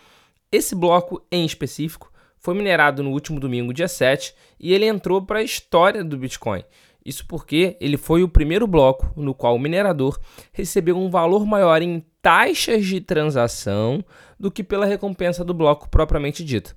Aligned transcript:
Esse 0.49 0.75
bloco 0.75 1.21
em 1.29 1.45
específico 1.45 2.09
foi 2.39 2.55
minerado 2.55 3.03
no 3.03 3.11
último 3.11 3.37
domingo, 3.37 3.73
dia 3.73 3.89
7, 3.89 4.33
e 4.57 4.73
ele 4.73 4.85
entrou 4.85 5.21
para 5.21 5.39
a 5.39 5.43
história 5.43 6.05
do 6.05 6.17
Bitcoin. 6.17 6.63
Isso 7.07 7.25
porque 7.25 7.77
ele 7.79 7.95
foi 7.95 8.21
o 8.21 8.27
primeiro 8.27 8.67
bloco 8.67 9.09
no 9.15 9.33
qual 9.33 9.55
o 9.55 9.59
minerador 9.59 10.19
recebeu 10.51 10.97
um 10.97 11.09
valor 11.09 11.45
maior 11.45 11.81
em 11.81 12.03
taxas 12.21 12.85
de 12.85 12.99
transação 12.99 14.03
do 14.37 14.51
que 14.51 14.61
pela 14.61 14.85
recompensa 14.85 15.45
do 15.45 15.53
bloco 15.53 15.87
propriamente 15.87 16.43
dito. 16.43 16.75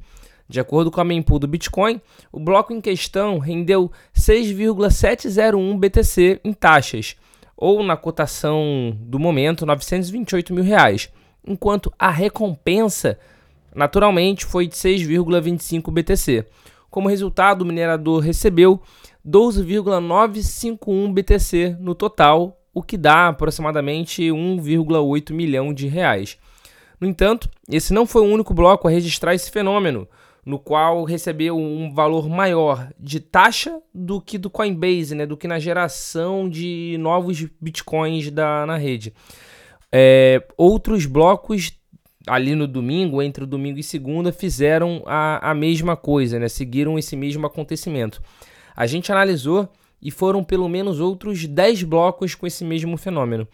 De 0.48 0.60
acordo 0.60 0.88
com 0.88 1.00
a 1.00 1.04
mempool 1.04 1.40
do 1.40 1.48
Bitcoin, 1.48 2.00
o 2.30 2.38
bloco 2.38 2.72
em 2.72 2.80
questão 2.80 3.38
rendeu 3.38 3.90
6,701 4.14 5.76
BTC 5.76 6.40
em 6.44 6.52
taxas, 6.52 7.16
ou 7.56 7.82
na 7.82 7.96
cotação 7.96 8.96
do 9.00 9.18
momento 9.18 9.66
928 9.66 10.54
mil 10.54 10.62
reais, 10.62 11.12
enquanto 11.44 11.92
a 11.98 12.08
recompensa 12.08 13.18
naturalmente 13.74 14.46
foi 14.46 14.68
de 14.68 14.76
6,25 14.76 15.90
BTC. 15.90 16.46
Como 16.88 17.08
resultado, 17.08 17.62
o 17.62 17.66
minerador 17.66 18.20
recebeu 18.20 18.80
12,951 19.24 21.12
BTC 21.12 21.76
no 21.78 21.94
total, 21.94 22.58
o 22.72 22.82
que 22.82 22.96
dá 22.96 23.28
aproximadamente 23.28 24.22
1,8 24.22 25.32
milhão 25.32 25.74
de 25.74 25.86
reais. 25.86 26.38
No 27.00 27.06
entanto, 27.06 27.48
esse 27.68 27.92
não 27.92 28.06
foi 28.06 28.22
o 28.22 28.32
único 28.32 28.52
bloco 28.52 28.86
a 28.86 28.90
registrar 28.90 29.34
esse 29.34 29.50
fenômeno, 29.50 30.06
no 30.44 30.58
qual 30.58 31.04
recebeu 31.04 31.56
um 31.56 31.92
valor 31.92 32.28
maior 32.28 32.90
de 32.98 33.20
taxa 33.20 33.80
do 33.94 34.20
que 34.20 34.38
do 34.38 34.50
Coinbase, 34.50 35.14
né, 35.14 35.26
do 35.26 35.36
que 35.36 35.48
na 35.48 35.58
geração 35.58 36.48
de 36.48 36.96
novos 36.98 37.46
bitcoins 37.60 38.30
da, 38.30 38.64
na 38.66 38.76
rede. 38.76 39.12
É, 39.92 40.42
outros 40.56 41.06
blocos 41.06 41.72
ali 42.26 42.54
no 42.54 42.66
domingo, 42.66 43.22
entre 43.22 43.46
domingo 43.46 43.78
e 43.78 43.82
segunda, 43.82 44.32
fizeram 44.32 45.02
a, 45.06 45.50
a 45.50 45.54
mesma 45.54 45.96
coisa, 45.96 46.38
né, 46.38 46.48
seguiram 46.48 46.98
esse 46.98 47.16
mesmo 47.16 47.46
acontecimento. 47.46 48.22
A 48.74 48.86
gente 48.86 49.10
analisou 49.12 49.68
e 50.02 50.10
foram 50.10 50.42
pelo 50.42 50.68
menos 50.68 51.00
outros 51.00 51.46
10 51.46 51.82
blocos 51.82 52.34
com 52.34 52.46
esse 52.46 52.64
mesmo 52.64 52.96
fenômeno. 52.96 53.46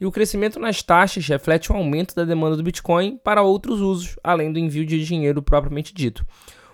E 0.00 0.06
o 0.06 0.10
crescimento 0.10 0.58
nas 0.58 0.82
taxas 0.82 1.26
reflete 1.26 1.70
o 1.70 1.76
aumento 1.76 2.14
da 2.14 2.24
demanda 2.24 2.56
do 2.56 2.62
Bitcoin 2.62 3.18
para 3.22 3.42
outros 3.42 3.80
usos, 3.80 4.18
além 4.24 4.50
do 4.50 4.58
envio 4.58 4.86
de 4.86 5.04
dinheiro 5.04 5.42
propriamente 5.42 5.92
dito. 5.92 6.24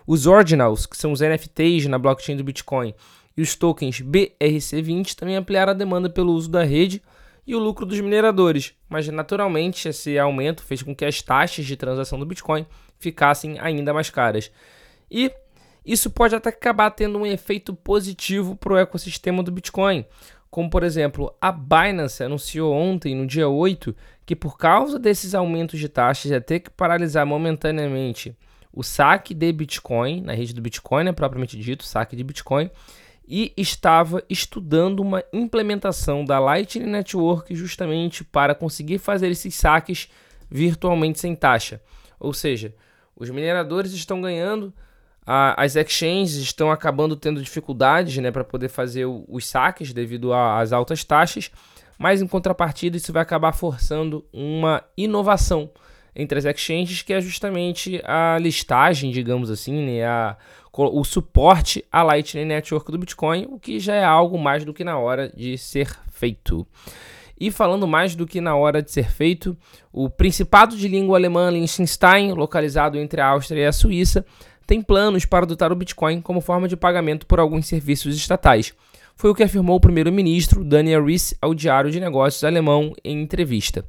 Os 0.06 0.26
ordinals, 0.26 0.86
que 0.86 0.96
são 0.96 1.10
os 1.10 1.20
NFTs 1.20 1.86
na 1.86 1.98
blockchain 1.98 2.36
do 2.36 2.44
Bitcoin, 2.44 2.94
e 3.36 3.42
os 3.42 3.56
tokens 3.56 4.00
BRC20 4.00 5.14
também 5.14 5.36
ampliaram 5.36 5.72
a 5.72 5.74
demanda 5.74 6.08
pelo 6.08 6.32
uso 6.32 6.48
da 6.48 6.62
rede 6.62 7.02
e 7.46 7.54
o 7.54 7.58
lucro 7.58 7.84
dos 7.84 8.00
mineradores, 8.00 8.74
mas 8.88 9.06
naturalmente 9.08 9.88
esse 9.88 10.18
aumento 10.18 10.62
fez 10.62 10.82
com 10.82 10.94
que 10.94 11.04
as 11.04 11.20
taxas 11.20 11.64
de 11.64 11.76
transação 11.76 12.18
do 12.18 12.26
Bitcoin 12.26 12.66
ficassem 12.98 13.58
ainda 13.60 13.92
mais 13.92 14.08
caras. 14.08 14.50
E 15.10 15.30
isso 15.86 16.10
pode 16.10 16.34
até 16.34 16.48
acabar 16.48 16.90
tendo 16.90 17.18
um 17.18 17.24
efeito 17.24 17.72
positivo 17.72 18.56
para 18.56 18.72
o 18.72 18.76
ecossistema 18.76 19.42
do 19.42 19.52
Bitcoin. 19.52 20.04
Como, 20.50 20.68
por 20.68 20.82
exemplo, 20.82 21.32
a 21.40 21.52
Binance 21.52 22.24
anunciou 22.24 22.74
ontem, 22.74 23.14
no 23.14 23.26
dia 23.26 23.48
8, 23.48 23.94
que 24.24 24.34
por 24.34 24.58
causa 24.58 24.98
desses 24.98 25.34
aumentos 25.34 25.78
de 25.78 25.88
taxas 25.88 26.30
ia 26.30 26.40
ter 26.40 26.60
que 26.60 26.70
paralisar 26.70 27.24
momentaneamente 27.24 28.36
o 28.72 28.82
saque 28.82 29.32
de 29.32 29.52
Bitcoin, 29.52 30.20
na 30.20 30.32
rede 30.34 30.52
do 30.52 30.60
Bitcoin, 30.60 31.04
né, 31.04 31.12
propriamente 31.12 31.56
dito, 31.56 31.84
saque 31.84 32.16
de 32.16 32.24
Bitcoin, 32.24 32.70
e 33.26 33.52
estava 33.56 34.22
estudando 34.28 35.00
uma 35.00 35.22
implementação 35.32 36.24
da 36.24 36.38
Lightning 36.38 36.86
Network 36.86 37.54
justamente 37.54 38.22
para 38.22 38.54
conseguir 38.54 38.98
fazer 38.98 39.28
esses 39.28 39.54
saques 39.54 40.08
virtualmente 40.50 41.18
sem 41.18 41.34
taxa. 41.34 41.80
Ou 42.20 42.32
seja, 42.32 42.74
os 43.16 43.30
mineradores 43.30 43.92
estão 43.92 44.20
ganhando 44.20 44.72
a, 45.26 45.60
as 45.60 45.74
exchanges 45.74 46.36
estão 46.36 46.70
acabando 46.70 47.16
tendo 47.16 47.42
dificuldades 47.42 48.16
né, 48.18 48.30
para 48.30 48.44
poder 48.44 48.68
fazer 48.68 49.06
o, 49.06 49.24
os 49.28 49.46
saques 49.46 49.92
devido 49.92 50.32
às 50.32 50.72
altas 50.72 51.02
taxas, 51.02 51.50
mas 51.98 52.22
em 52.22 52.26
contrapartida 52.26 52.96
isso 52.96 53.12
vai 53.12 53.22
acabar 53.22 53.52
forçando 53.52 54.24
uma 54.32 54.84
inovação 54.96 55.70
entre 56.14 56.38
as 56.38 56.44
exchanges, 56.44 57.02
que 57.02 57.12
é 57.12 57.20
justamente 57.20 58.00
a 58.04 58.38
listagem, 58.38 59.10
digamos 59.10 59.50
assim, 59.50 59.84
né, 59.84 60.04
a, 60.04 60.36
o 60.72 61.04
suporte 61.04 61.84
à 61.90 62.02
Lightning 62.02 62.44
Network 62.44 62.90
do 62.90 62.98
Bitcoin, 62.98 63.46
o 63.50 63.58
que 63.58 63.78
já 63.78 63.94
é 63.94 64.04
algo 64.04 64.38
mais 64.38 64.64
do 64.64 64.72
que 64.72 64.84
na 64.84 64.98
hora 64.98 65.28
de 65.28 65.58
ser 65.58 65.94
feito. 66.10 66.66
E 67.38 67.50
falando 67.50 67.86
mais 67.86 68.14
do 68.14 68.26
que 68.26 68.40
na 68.40 68.56
hora 68.56 68.80
de 68.80 68.90
ser 68.90 69.10
feito, 69.10 69.54
o 69.92 70.08
Principado 70.08 70.74
de 70.74 70.88
Língua 70.88 71.18
Alemã 71.18 71.50
Liechtenstein, 71.50 72.32
localizado 72.32 72.96
entre 72.96 73.20
a 73.20 73.28
Áustria 73.28 73.64
e 73.64 73.66
a 73.66 73.72
Suíça, 73.72 74.24
tem 74.66 74.82
planos 74.82 75.24
para 75.24 75.44
adotar 75.44 75.72
o 75.72 75.76
Bitcoin 75.76 76.20
como 76.20 76.40
forma 76.40 76.66
de 76.66 76.76
pagamento 76.76 77.26
por 77.26 77.38
alguns 77.38 77.66
serviços 77.66 78.16
estatais. 78.16 78.74
Foi 79.14 79.30
o 79.30 79.34
que 79.34 79.42
afirmou 79.42 79.76
o 79.76 79.80
primeiro-ministro 79.80 80.64
Daniel 80.64 81.04
Rees 81.04 81.34
ao 81.40 81.54
Diário 81.54 81.90
de 81.90 82.00
Negócios 82.00 82.44
alemão 82.44 82.92
em 83.02 83.22
entrevista. 83.22 83.84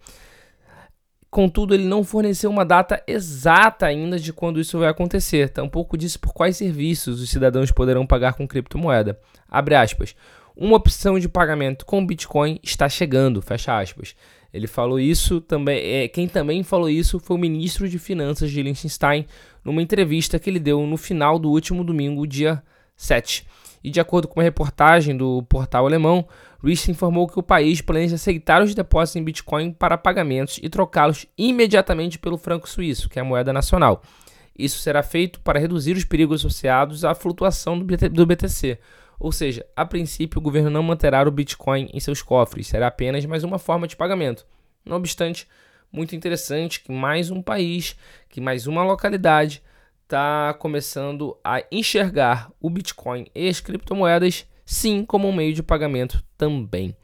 Contudo, 1.30 1.74
ele 1.74 1.86
não 1.86 2.04
forneceu 2.04 2.50
uma 2.50 2.64
data 2.64 3.04
exata 3.06 3.86
ainda 3.86 4.18
de 4.18 4.32
quando 4.32 4.60
isso 4.62 4.80
vai 4.80 4.88
acontecer, 4.88 5.50
tampouco 5.50 5.98
disse 5.98 6.18
por 6.18 6.34
quais 6.34 6.56
serviços 6.56 7.20
os 7.20 7.30
cidadãos 7.30 7.72
poderão 7.72 8.08
pagar 8.08 8.34
com 8.34 8.48
criptomoeda. 8.48 9.20
Abre 9.50 9.76
aspas. 9.76 10.16
Uma 10.56 10.78
opção 10.78 11.20
de 11.20 11.28
pagamento 11.28 11.86
com 11.86 12.06
Bitcoin 12.06 12.60
está 12.64 12.88
chegando, 12.88 13.42
fecha 13.42 13.78
aspas. 13.78 14.16
Ele 14.53 14.68
falou 14.68 15.00
isso 15.00 15.41
também. 15.41 15.80
É, 15.80 16.08
quem 16.08 16.28
também 16.28 16.63
falou 16.63 16.90
isso 16.90 17.19
foi 17.19 17.35
o 17.35 17.40
ministro 17.40 17.88
de 17.88 18.00
Finanças 18.00 18.50
de 18.50 18.62
Liechtenstein, 18.62 19.25
numa 19.63 19.81
entrevista 19.81 20.40
que 20.40 20.50
ele 20.50 20.59
deu 20.59 20.85
no 20.85 20.97
final 20.97 21.38
do 21.38 21.50
último 21.50 21.84
domingo, 21.84 22.25
dia 22.25 22.63
7. 22.96 23.46
E 23.84 23.90
de 23.90 24.00
acordo 24.00 24.28
com 24.28 24.40
uma 24.40 24.44
reportagem 24.44 25.16
do 25.16 25.44
portal 25.44 25.86
alemão, 25.86 26.28
Rich 26.63 26.90
informou 26.90 27.28
que 27.28 27.40
o 27.40 27.44
país 27.44 27.81
planeja 27.81 28.16
aceitar 28.16 28.62
os 28.62 28.74
depósitos 28.74 29.16
em 29.16 29.24
Bitcoin 29.24 29.72
para 29.72 29.97
pagamentos 29.97 30.59
e 30.62 30.69
trocá-los 30.69 31.25
imediatamente 31.38 32.18
pelo 32.18 32.38
franco 32.38 32.68
suíço, 32.68 33.07
que 33.07 33.19
é 33.19 33.22
a 33.22 33.25
moeda 33.25 33.53
nacional. 33.53 34.02
Isso 34.57 34.80
será 34.80 35.03
feito 35.03 35.40
para 35.41 35.59
reduzir 35.59 35.96
os 35.96 36.03
perigos 36.03 36.41
associados 36.41 37.06
à 37.06 37.13
flutuação 37.13 37.78
do 37.78 38.25
BTC, 38.25 38.80
ou 39.20 39.32
seja, 39.32 39.66
a 39.76 39.86
princípio 39.86 40.40
o 40.40 40.42
governo 40.42 40.70
não 40.70 40.84
manterá 40.84 41.28
o 41.28 41.32
Bitcoin 41.32 41.90
em 41.94 42.00
seus 42.00 42.22
cofres, 42.22 42.68
será 42.68 42.88
apenas 42.88 43.26
mais 43.26 43.44
uma 43.44 43.58
forma 43.58 43.88
de 43.88 43.96
pagamento. 43.96 44.46
Não 44.86 44.98
obstante, 44.98 45.48
muito 45.92 46.16
interessante 46.16 46.82
que 46.82 46.92
mais 46.92 47.32
um 47.32 47.42
país, 47.42 47.96
que 48.30 48.42
mais 48.42 48.68
uma 48.68 48.84
localidade 48.84 49.62
está 50.04 50.54
começando 50.54 51.38
a 51.44 51.62
enxergar 51.72 52.52
o 52.62 52.70
Bitcoin 52.70 53.28
e 53.36 53.48
as 53.48 53.60
criptomoedas 53.60 54.48
sim 54.66 55.04
como 55.04 55.28
um 55.28 55.34
meio 55.34 55.54
de 55.54 55.64
pagamento 55.64 56.24
também. 56.38 56.96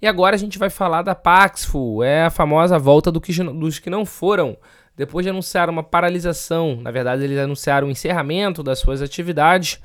E 0.00 0.06
agora 0.06 0.36
a 0.36 0.38
gente 0.38 0.58
vai 0.58 0.68
falar 0.68 1.02
da 1.02 1.14
Paxful, 1.14 2.02
é 2.02 2.24
a 2.24 2.30
famosa 2.30 2.78
volta 2.78 3.10
do 3.10 3.20
que, 3.20 3.32
dos 3.42 3.78
que 3.78 3.88
não 3.88 4.04
foram. 4.04 4.56
Depois 4.96 5.24
de 5.24 5.30
anunciar 5.30 5.70
uma 5.70 5.82
paralisação, 5.82 6.78
na 6.80 6.90
verdade 6.90 7.24
eles 7.24 7.38
anunciaram 7.38 7.88
o 7.88 7.90
encerramento 7.90 8.62
das 8.62 8.78
suas 8.78 9.00
atividades, 9.00 9.80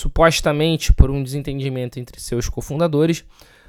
supostamente 0.00 0.92
por 0.92 1.10
um 1.10 1.22
desentendimento 1.22 2.00
entre 2.00 2.18
seus 2.20 2.48
cofundadores, 2.48 3.24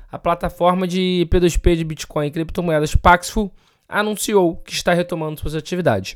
a 0.09 0.17
plataforma 0.17 0.87
de 0.87 1.27
P2P 1.29 1.75
de 1.75 1.83
Bitcoin 1.83 2.27
e 2.27 2.31
criptomoedas 2.31 2.95
Paxful 2.95 3.51
anunciou 3.87 4.55
que 4.57 4.71
está 4.71 4.93
retomando 4.93 5.39
suas 5.39 5.55
atividades. 5.55 6.15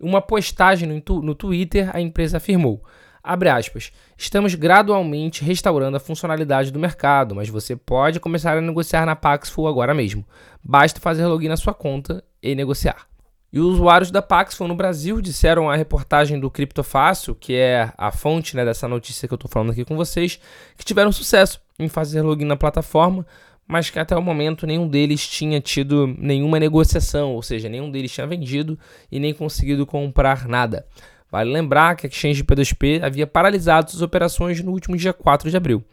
Uma 0.00 0.22
postagem 0.22 0.88
no, 0.88 1.22
no 1.22 1.34
Twitter, 1.34 1.94
a 1.94 2.00
empresa 2.00 2.38
afirmou: 2.38 2.82
aspas, 3.22 3.92
estamos 4.16 4.54
gradualmente 4.54 5.44
restaurando 5.44 5.96
a 5.96 6.00
funcionalidade 6.00 6.70
do 6.70 6.78
mercado, 6.78 7.34
mas 7.34 7.48
você 7.48 7.76
pode 7.76 8.20
começar 8.20 8.56
a 8.56 8.60
negociar 8.60 9.04
na 9.04 9.14
Paxful 9.14 9.68
agora 9.68 9.94
mesmo. 9.94 10.26
Basta 10.62 11.00
fazer 11.00 11.26
login 11.26 11.48
na 11.48 11.56
sua 11.56 11.74
conta 11.74 12.24
e 12.42 12.54
negociar. 12.54 13.13
E 13.54 13.60
os 13.60 13.74
usuários 13.74 14.10
da 14.10 14.20
Paxful 14.20 14.66
no 14.66 14.74
Brasil 14.74 15.20
disseram 15.20 15.70
à 15.70 15.76
reportagem 15.76 16.40
do 16.40 16.50
Criptofácil, 16.50 17.36
que 17.36 17.54
é 17.54 17.92
a 17.96 18.10
fonte 18.10 18.56
né, 18.56 18.64
dessa 18.64 18.88
notícia 18.88 19.28
que 19.28 19.32
eu 19.32 19.36
estou 19.36 19.48
falando 19.48 19.70
aqui 19.70 19.84
com 19.84 19.94
vocês, 19.94 20.40
que 20.76 20.84
tiveram 20.84 21.12
sucesso 21.12 21.60
em 21.78 21.88
fazer 21.88 22.22
login 22.22 22.46
na 22.46 22.56
plataforma, 22.56 23.24
mas 23.64 23.90
que 23.90 23.98
até 24.00 24.16
o 24.16 24.20
momento 24.20 24.66
nenhum 24.66 24.88
deles 24.88 25.24
tinha 25.28 25.60
tido 25.60 26.12
nenhuma 26.18 26.58
negociação, 26.58 27.32
ou 27.32 27.42
seja, 27.44 27.68
nenhum 27.68 27.92
deles 27.92 28.10
tinha 28.10 28.26
vendido 28.26 28.76
e 29.08 29.20
nem 29.20 29.32
conseguido 29.32 29.86
comprar 29.86 30.48
nada. 30.48 30.84
Vale 31.30 31.52
lembrar 31.52 31.94
que 31.94 32.08
a 32.08 32.10
Exchange 32.10 32.42
P2P 32.42 33.04
havia 33.04 33.24
paralisado 33.24 33.88
suas 33.88 34.02
operações 34.02 34.60
no 34.62 34.72
último 34.72 34.96
dia 34.96 35.12
4 35.12 35.48
de 35.48 35.56
abril. 35.56 35.84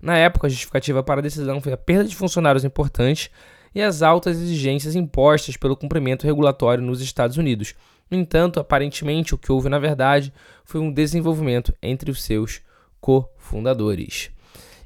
Na 0.00 0.16
época, 0.16 0.46
a 0.46 0.50
justificativa 0.50 1.02
para 1.02 1.18
a 1.18 1.22
decisão 1.24 1.60
foi 1.60 1.72
a 1.72 1.76
perda 1.76 2.04
de 2.04 2.14
funcionários 2.14 2.64
importantes 2.64 3.28
e 3.74 3.82
as 3.82 4.02
altas 4.02 4.36
exigências 4.38 4.94
impostas 4.94 5.56
pelo 5.56 5.76
cumprimento 5.76 6.26
regulatório 6.26 6.82
nos 6.82 7.00
Estados 7.00 7.36
Unidos. 7.36 7.74
No 8.10 8.16
entanto, 8.16 8.58
aparentemente, 8.58 9.34
o 9.34 9.38
que 9.38 9.52
houve 9.52 9.68
na 9.68 9.78
verdade 9.78 10.32
foi 10.64 10.80
um 10.80 10.92
desenvolvimento 10.92 11.74
entre 11.82 12.10
os 12.10 12.22
seus 12.22 12.60
cofundadores. 13.00 14.30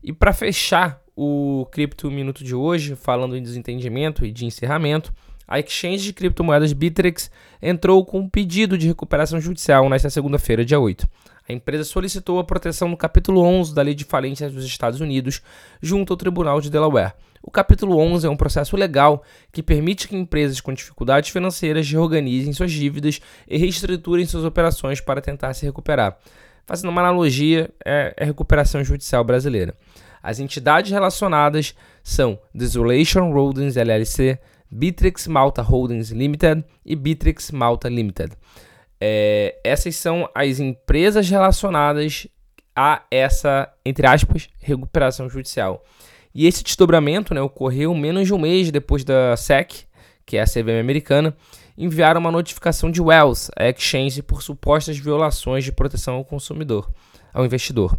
E 0.02 0.12
para 0.12 0.32
fechar 0.32 1.00
o 1.16 1.66
Cripto 1.70 2.10
Minuto 2.10 2.42
de 2.42 2.54
hoje, 2.54 2.96
falando 2.96 3.36
em 3.36 3.42
desentendimento 3.42 4.24
e 4.24 4.32
de 4.32 4.44
encerramento, 4.44 5.12
a 5.46 5.60
exchange 5.60 6.04
de 6.04 6.12
criptomoedas 6.12 6.72
Bittrex 6.72 7.30
entrou 7.60 8.04
com 8.04 8.20
um 8.20 8.28
pedido 8.28 8.78
de 8.78 8.86
recuperação 8.86 9.40
judicial 9.40 9.88
nesta 9.88 10.08
segunda-feira, 10.08 10.64
dia 10.64 10.80
8. 10.80 11.06
A 11.48 11.52
empresa 11.52 11.84
solicitou 11.84 12.38
a 12.38 12.44
proteção 12.44 12.88
no 12.88 12.96
capítulo 12.96 13.40
11 13.40 13.74
da 13.74 13.82
Lei 13.82 13.94
de 13.94 14.04
Falências 14.04 14.52
dos 14.52 14.64
Estados 14.64 15.00
Unidos 15.00 15.42
junto 15.80 16.12
ao 16.12 16.16
Tribunal 16.16 16.60
de 16.60 16.70
Delaware. 16.70 17.14
O 17.42 17.50
capítulo 17.50 17.98
11 17.98 18.26
é 18.26 18.30
um 18.30 18.36
processo 18.36 18.76
legal 18.76 19.24
que 19.50 19.62
permite 19.62 20.06
que 20.06 20.16
empresas 20.16 20.60
com 20.60 20.72
dificuldades 20.72 21.30
financeiras 21.30 21.90
reorganizem 21.90 22.52
suas 22.52 22.70
dívidas 22.70 23.20
e 23.48 23.58
reestruturem 23.58 24.24
suas 24.24 24.44
operações 24.44 25.00
para 25.00 25.20
tentar 25.20 25.52
se 25.54 25.66
recuperar. 25.66 26.16
Fazendo 26.64 26.90
uma 26.90 27.00
analogia, 27.00 27.68
é 27.84 28.14
a 28.16 28.24
recuperação 28.24 28.84
judicial 28.84 29.24
brasileira. 29.24 29.74
As 30.22 30.38
entidades 30.38 30.92
relacionadas 30.92 31.74
são 32.04 32.38
Desolation 32.54 33.32
Holdings 33.32 33.76
LLC, 33.76 34.38
Bitrix 34.70 35.26
Malta 35.26 35.60
Holdings 35.60 36.12
Limited 36.12 36.64
e 36.86 36.94
Bitrix 36.94 37.50
Malta 37.50 37.88
Limited. 37.88 38.32
É, 39.04 39.58
essas 39.64 39.96
são 39.96 40.30
as 40.32 40.60
empresas 40.60 41.28
relacionadas 41.28 42.28
a 42.74 43.02
essa, 43.10 43.68
entre 43.84 44.06
aspas, 44.06 44.48
recuperação 44.60 45.28
judicial. 45.28 45.84
E 46.32 46.46
esse 46.46 46.62
desdobramento 46.62 47.34
né, 47.34 47.42
ocorreu 47.42 47.92
menos 47.96 48.28
de 48.28 48.32
um 48.32 48.38
mês 48.38 48.70
depois 48.70 49.02
da 49.02 49.36
SEC, 49.36 49.86
que 50.24 50.36
é 50.36 50.42
a 50.42 50.46
CVM 50.46 50.78
americana, 50.78 51.36
enviar 51.76 52.16
uma 52.16 52.30
notificação 52.30 52.92
de 52.92 53.02
Wells 53.02 53.50
à 53.56 53.68
exchange 53.68 54.22
por 54.22 54.40
supostas 54.40 54.96
violações 54.96 55.64
de 55.64 55.72
proteção 55.72 56.14
ao 56.14 56.24
consumidor, 56.24 56.88
ao 57.34 57.44
investidor. 57.44 57.98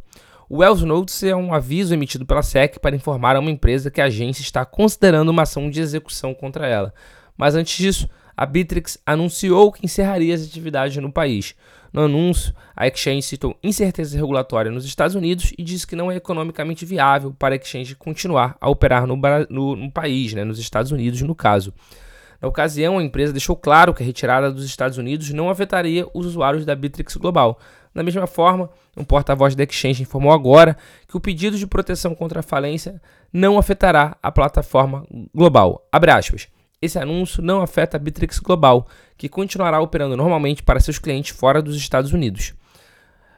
O 0.50 0.59
Wells 0.59 0.85
Notice 0.85 1.27
é 1.27 1.35
um 1.35 1.53
aviso 1.53 1.94
emitido 1.94 2.25
pela 2.25 2.41
SEC 2.41 2.79
para 2.79 2.95
informar 2.95 3.35
a 3.35 3.41
uma 3.41 3.51
empresa 3.51 3.91
que 3.91 4.00
a 4.00 4.05
agência 4.05 4.41
está 4.41 4.63
considerando 4.63 5.27
uma 5.27 5.41
ação 5.41 5.69
de 5.69 5.81
execução 5.81 6.33
contra 6.33 6.65
ela. 6.65 6.94
Mas 7.35 7.55
antes 7.55 7.75
disso, 7.75 8.07
a 8.35 8.45
Bitrix 8.45 8.97
anunciou 9.06 9.71
que 9.71 9.85
encerraria 9.85 10.33
as 10.33 10.44
atividades 10.44 10.97
no 10.97 11.12
país. 11.12 11.56
No 11.94 12.01
anúncio, 12.01 12.53
a 12.75 12.88
exchange 12.88 13.21
citou 13.21 13.56
incerteza 13.62 14.18
regulatória 14.18 14.71
nos 14.71 14.83
Estados 14.83 15.15
Unidos 15.15 15.53
e 15.57 15.63
disse 15.63 15.85
que 15.85 15.95
não 15.95 16.12
é 16.12 16.15
economicamente 16.15 16.85
viável 16.85 17.31
para 17.38 17.53
a 17.53 17.57
exchange 17.57 17.95
continuar 17.95 18.57
a 18.59 18.68
operar 18.68 19.06
no, 19.06 19.15
no, 19.50 19.75
no 19.75 19.91
país, 19.91 20.33
né, 20.33 20.44
nos 20.44 20.57
Estados 20.57 20.91
Unidos, 20.91 21.21
no 21.21 21.35
caso. 21.35 21.71
Na 22.41 22.50
ocasião, 22.50 22.97
a 22.97 23.03
empresa 23.03 23.31
deixou 23.31 23.56
claro 23.56 23.94
que 23.94 24.01
a 24.01 24.06
retirada 24.06 24.51
dos 24.51 24.65
Estados 24.65 24.97
Unidos 24.97 25.29
não 25.29 25.50
afetaria 25.50 26.06
os 26.13 26.25
usuários 26.25 26.65
da 26.65 26.75
Bitrix 26.75 27.15
Global. 27.15 27.59
Da 27.94 28.03
mesma 28.03 28.25
forma, 28.25 28.69
um 28.97 29.03
porta-voz 29.03 29.56
da 29.56 29.63
Exchange 29.63 30.01
informou 30.01 30.33
agora 30.33 30.75
que 31.07 31.15
o 31.15 31.21
pedido 31.21 31.57
de 31.57 31.68
proteção 31.68 32.15
contra 32.15 32.39
a 32.39 32.44
falência 32.44 33.00
não 33.31 33.57
afetará 33.57 34.18
a 34.21 34.31
plataforma 34.31 35.06
global. 35.33 35.88
Esse 36.83 37.00
anúncio 37.00 37.41
não 37.41 37.62
afeta 37.62 37.95
a 37.95 38.00
Bitrix 38.00 38.39
Global, 38.39 38.85
que 39.18 39.30
continuará 39.30 39.80
operando 39.80 40.18
normalmente 40.18 40.62
para 40.62 40.81
seus 40.81 41.00
clientes 41.00 41.33
fora 41.33 41.62
dos 41.62 41.77
Estados 41.77 42.12
Unidos. 42.12 42.53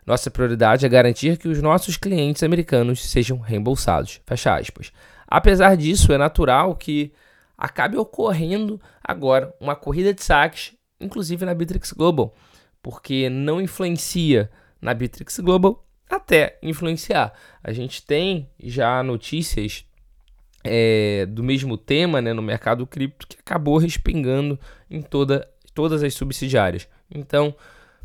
Nossa 0.04 0.32
prioridade 0.32 0.84
é 0.84 0.90
garantir 0.90 1.38
que 1.38 1.48
os 1.48 1.62
nossos 1.62 1.96
clientes 1.96 2.42
americanos 2.42 3.08
sejam 3.08 3.38
reembolsados. 3.38 4.20
Fecha 4.26 4.56
aspas. 4.56 4.92
Apesar 5.28 5.78
disso, 5.78 6.12
é 6.12 6.18
natural 6.18 6.76
que 6.76 7.14
acabe 7.56 7.98
ocorrendo 7.98 8.82
agora 9.04 9.54
uma 9.60 9.76
corrida 9.76 10.12
de 10.12 10.24
saques, 10.24 10.74
inclusive 11.00 11.46
na 11.46 11.54
Bitrix 11.54 11.92
Global, 11.92 12.34
porque 12.82 13.30
não 13.30 13.62
influencia 13.62 14.50
na 14.82 14.92
Bitrix 14.92 15.40
Global 15.40 15.86
até 16.10 16.58
influenciar. 16.64 17.32
A 17.64 17.72
gente 17.72 18.04
tem 18.04 18.50
já 18.60 19.04
notícias 19.04 19.85
é, 20.66 21.26
do 21.28 21.44
mesmo 21.44 21.78
tema 21.78 22.22
né, 22.22 22.34
no 22.34 22.42
mercado 22.42 22.86
cripto 22.88 23.28
que 23.28 23.38
acabou 23.40 23.78
respingando 23.78 24.60
em 24.90 25.02
toda, 25.02 25.48
todas 25.74 26.04
as 26.04 26.14
subsidiárias. 26.14 26.88
Então, 27.14 27.56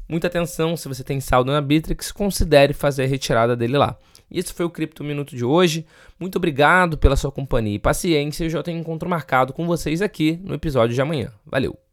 muita 0.09 0.27
atenção, 0.27 0.77
se 0.77 0.87
você 0.87 1.03
tem 1.03 1.21
saldo 1.21 1.51
na 1.51 1.61
Bitrix, 1.61 2.13
considere 2.13 2.73
fazer 2.73 3.05
a 3.05 3.07
retirada 3.07 3.57
dele 3.57 3.79
lá. 3.79 3.97
E 4.31 4.39
esse 4.39 4.53
foi 4.53 4.65
o 4.65 4.71
Cripto 4.71 5.03
Minuto 5.03 5.35
de 5.35 5.45
hoje. 5.45 5.85
Muito 6.19 6.37
obrigado 6.37 6.97
pela 6.97 7.17
sua 7.17 7.33
companhia 7.33 7.75
e 7.75 7.81
paciência. 7.81 8.45
Eu 8.45 8.51
já 8.51 8.63
tenho 8.63 8.79
encontro 8.79 9.09
marcado 9.09 9.53
com 9.53 9.67
vocês 9.67 10.01
aqui 10.01 10.39
no 10.45 10.55
episódio 10.55 10.95
de 10.95 11.01
amanhã. 11.01 11.33
Valeu! 11.45 11.90